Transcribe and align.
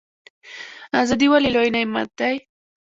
ازادي 1.01 1.27
ولې 1.29 1.49
لوی 1.55 1.69
نعمت 1.75 2.09
دی؟ 2.19 2.35